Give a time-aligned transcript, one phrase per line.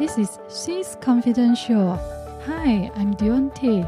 [0.00, 1.94] This is She's Confidential.
[2.46, 3.86] Hi, I'm Deonte.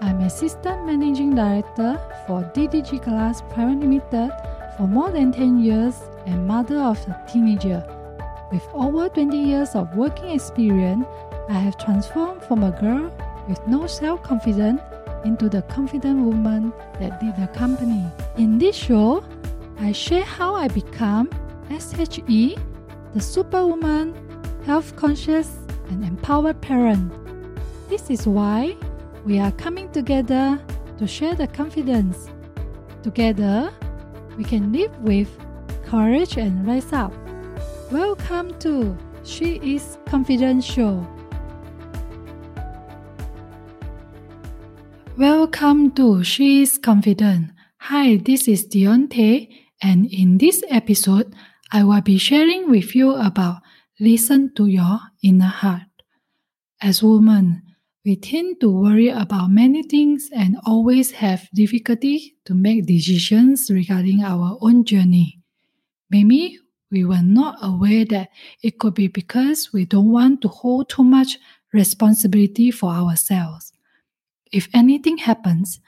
[0.00, 4.32] I'm Assistant Managing Director for DDG Glass Private Limited
[4.76, 7.80] for more than 10 years and mother of a teenager.
[8.50, 11.06] With over 20 years of working experience,
[11.48, 13.14] I have transformed from a girl
[13.48, 14.80] with no self confidence
[15.24, 18.04] into the confident woman that lead the company.
[18.36, 19.22] In this show,
[19.78, 21.30] I share how I become
[21.70, 22.58] SHE,
[23.14, 24.32] the superwoman,
[24.64, 25.61] health conscious,
[26.00, 27.12] empowered parent.
[27.90, 28.74] This is why
[29.28, 30.58] we are coming together
[30.96, 32.32] to share the confidence.
[33.02, 33.70] Together,
[34.38, 35.28] we can live with
[35.84, 37.12] courage and rise up.
[37.92, 41.06] Welcome to She is Confidential.
[45.18, 47.52] Welcome to She is Confident.
[47.92, 49.52] Hi, this is Deonte,
[49.82, 51.34] and in this episode,
[51.70, 53.60] I will be sharing with you about
[54.00, 55.91] listen to your inner heart.
[56.82, 57.62] As women,
[58.04, 64.24] we tend to worry about many things and always have difficulty to make decisions regarding
[64.24, 65.40] our own journey.
[66.10, 66.58] Maybe
[66.90, 68.30] we were not aware that
[68.64, 71.38] it could be because we don't want to hold too much
[71.72, 73.72] responsibility for ourselves.
[74.50, 75.78] If anything happens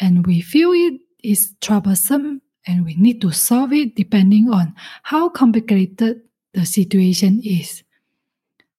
[0.00, 5.28] and we feel it is troublesome and we need to solve it depending on how
[5.28, 6.22] complicated
[6.54, 7.84] the situation is.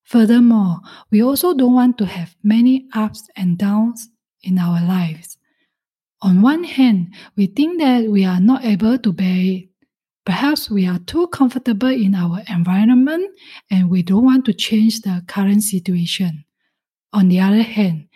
[0.09, 0.79] Furthermore,
[1.11, 4.09] we also don't want to have many ups and downs
[4.41, 5.37] in our lives.
[6.23, 9.69] On one hand, we think that we are not able to bear it.
[10.25, 13.23] Perhaps we are too comfortable in our environment
[13.69, 16.43] and we don't want to change the current situation.
[17.13, 18.07] On the other hand,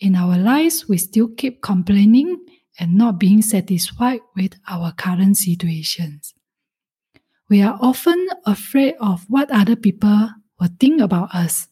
[0.00, 2.42] in our lives, we still keep complaining
[2.80, 6.32] and not being satisfied with our current situations.
[7.50, 11.68] We are often afraid of what other people will think about us.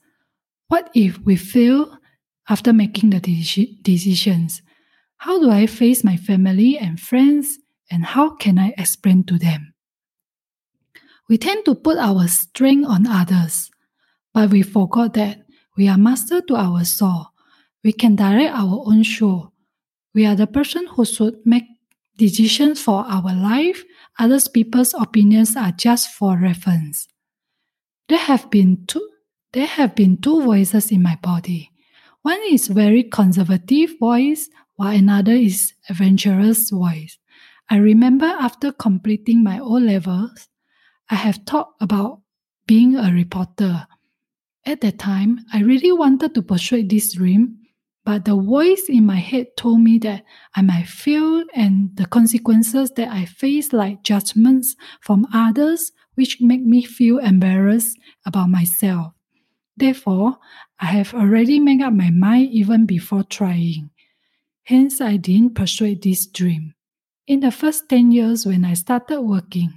[0.68, 1.98] What if we fail
[2.48, 3.20] after making the
[3.82, 4.62] decisions?
[5.18, 7.58] How do I face my family and friends,
[7.90, 9.74] and how can I explain to them?
[11.28, 13.70] We tend to put our strength on others,
[14.34, 15.42] but we forgot that
[15.76, 17.28] we are master to our soul.
[17.84, 19.52] We can direct our own show.
[20.14, 21.64] We are the person who should make
[22.16, 23.84] decisions for our life.
[24.18, 27.08] Others people's opinions are just for reference.
[28.12, 29.08] There have been two
[29.54, 31.70] there have been two voices in my body.
[32.20, 37.16] One is very conservative voice, while another is adventurous voice.
[37.70, 40.50] I remember after completing my O levels,
[41.08, 42.20] I have thought about
[42.66, 43.86] being a reporter.
[44.66, 47.60] At that time, I really wanted to pursue this dream,
[48.04, 52.90] but the voice in my head told me that I might fail and the consequences
[52.96, 59.12] that I face, like judgments from others, which make me feel embarrassed about myself.
[59.76, 60.38] Therefore,
[60.78, 63.90] I have already made up my mind even before trying.
[64.64, 66.74] Hence, I didn't pursue this dream.
[67.26, 69.72] In the first 10 years when I started working,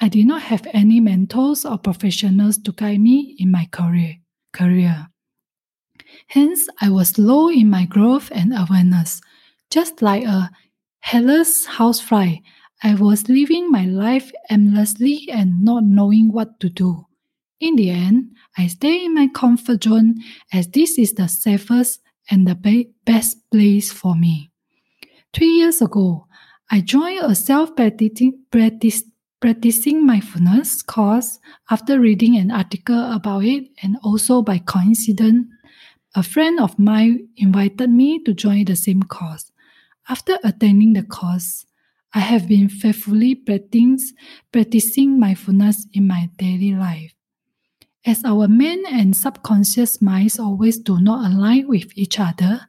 [0.00, 4.16] I did not have any mentors or professionals to guide me in my career.
[4.52, 5.08] career.
[6.28, 9.20] Hence, I was low in my growth and awareness,
[9.70, 10.50] just like a
[11.00, 12.36] hairless housefly
[12.82, 17.06] I was living my life aimlessly and not knowing what to do.
[17.60, 20.16] In the end, I stay in my comfort zone
[20.52, 24.50] as this is the safest and the be- best place for me.
[25.34, 26.26] Three years ago,
[26.70, 31.38] I joined a self practicing mindfulness course
[31.70, 35.46] after reading an article about it, and also by coincidence,
[36.14, 39.52] a friend of mine invited me to join the same course.
[40.08, 41.66] After attending the course,
[42.12, 47.14] I have been faithfully practicing mindfulness in my daily life.
[48.04, 52.66] As our main and subconscious minds always do not align with each other,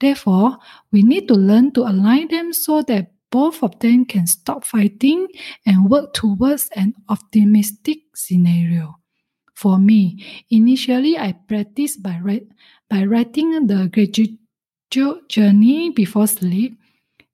[0.00, 0.58] therefore,
[0.90, 5.28] we need to learn to align them so that both of them can stop fighting
[5.64, 8.96] and work towards an optimistic scenario.
[9.54, 12.20] For me, initially I practiced by,
[12.90, 14.38] by writing the gratitude
[15.28, 16.78] journey before sleep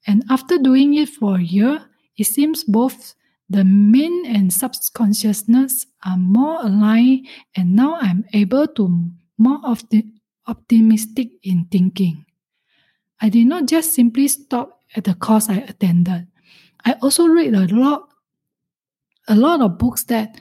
[0.09, 1.85] and after doing it for a year,
[2.17, 3.15] it seems both
[3.51, 8.89] the main and subconsciousness are more aligned, and now I'm able to
[9.37, 10.11] more opti-
[10.47, 12.25] optimistic in thinking.
[13.21, 16.27] I did not just simply stop at the course I attended.
[16.87, 18.09] I also read a lot,
[19.29, 20.41] a lot of books that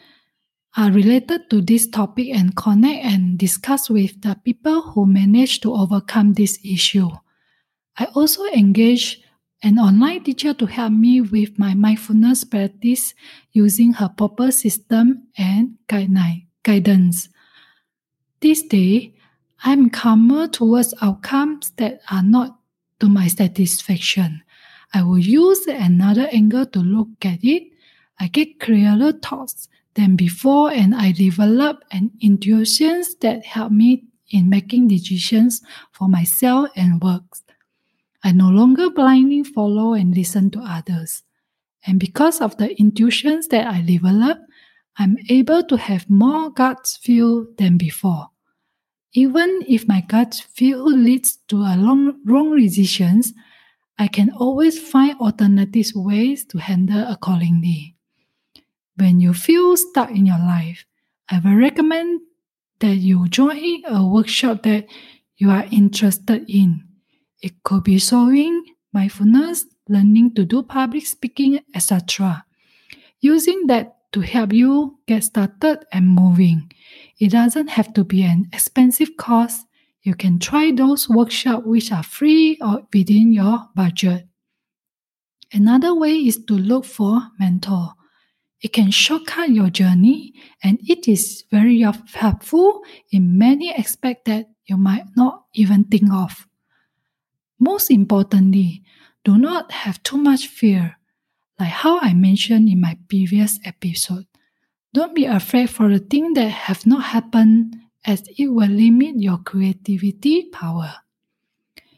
[0.78, 5.74] are related to this topic and connect and discuss with the people who manage to
[5.74, 7.10] overcome this issue.
[7.98, 9.27] I also engage
[9.64, 13.14] an online teacher to help me with my mindfulness practice
[13.52, 17.30] using her proper system and guidance.
[18.40, 19.16] This day,
[19.64, 22.60] I'm calmer towards outcomes that are not
[23.00, 24.44] to my satisfaction.
[24.94, 27.64] I will use another angle to look at it.
[28.20, 34.50] I get clearer thoughts than before and I develop an intuitions that help me in
[34.50, 35.62] making decisions
[35.92, 37.42] for myself and works.
[38.28, 41.24] I no longer blindly follow and listen to others.
[41.86, 44.40] And because of the intuitions that I develop,
[44.98, 48.28] I'm able to have more gut feel than before.
[49.14, 53.34] Even if my gut feel leads to a long, wrong decisions,
[53.98, 57.96] I can always find alternative ways to handle accordingly.
[58.98, 60.84] When you feel stuck in your life,
[61.30, 62.20] I will recommend
[62.80, 64.86] that you join a workshop that
[65.38, 66.87] you are interested in.
[67.42, 68.64] It could be sewing,
[68.94, 72.46] mindfulness, learning to do public speaking, etc.
[73.20, 76.72] Using that to help you get started and moving.
[77.20, 79.66] It doesn't have to be an expensive course.
[80.02, 84.28] You can try those workshops which are free or within your budget.
[85.54, 87.94] Another way is to look for mentor.
[88.62, 92.82] It can shortcut your journey and it is very helpful
[93.12, 96.48] in many aspects that you might not even think of.
[97.60, 98.84] Most importantly,
[99.24, 100.98] do not have too much fear.
[101.60, 104.28] Like how I mentioned in my previous episode,
[104.94, 107.76] don't be afraid for the things that have not happened
[108.06, 110.94] as it will limit your creativity power.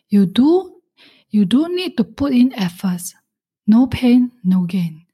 [0.09, 0.81] You do
[1.29, 3.13] you do need to put in efforts.
[3.67, 5.05] No pain, no gain.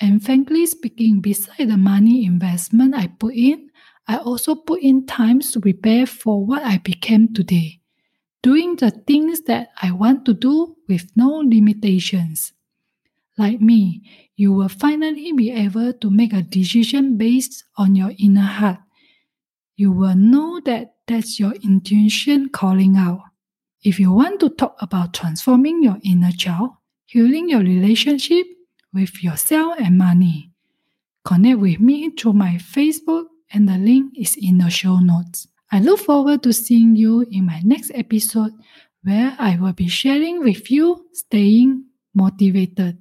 [0.00, 3.70] And frankly speaking, beside the money investment I put in,
[4.08, 7.80] I also put in times to prepare for what I became today,
[8.42, 12.52] doing the things that I want to do with no limitations.
[13.38, 14.02] Like me,
[14.36, 18.78] you will finally be able to make a decision based on your inner heart.
[19.76, 23.20] You will know that that's your intuition calling out.
[23.82, 26.70] If you want to talk about transforming your inner child,
[27.06, 28.46] healing your relationship,
[28.92, 30.50] with yourself and money.
[31.24, 35.48] Connect with me through my Facebook, and the link is in the show notes.
[35.72, 38.52] I look forward to seeing you in my next episode
[39.02, 42.98] where I will be sharing with you staying motivated.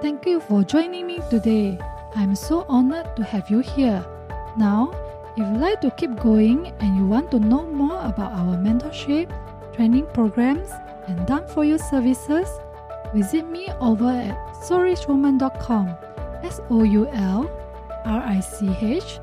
[0.00, 1.78] Thank you for joining me today.
[2.14, 4.00] I'm so honored to have you here.
[4.56, 4.88] Now,
[5.36, 9.28] if you'd like to keep going and you want to know more about our mentorship,
[9.76, 10.70] training programs,
[11.08, 12.48] and done for you services,
[13.12, 16.05] visit me over at soulrichwoman.com.
[16.46, 17.50] S O U L
[18.06, 19.18] R I C H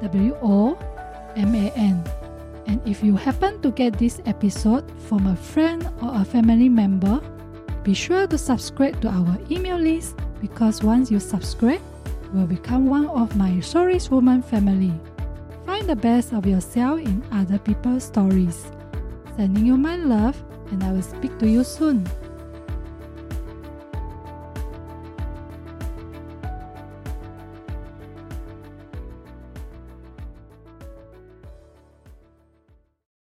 [0.00, 0.78] W O
[1.36, 2.02] M A N.
[2.66, 7.20] And if you happen to get this episode from a friend or a family member,
[7.84, 11.82] be sure to subscribe to our email list because once you subscribe,
[12.32, 14.94] you will become one of my Rich Woman family.
[15.66, 18.64] Find the best of yourself in other people's stories.
[19.36, 20.40] Sending you my love,
[20.70, 22.08] and I will speak to you soon.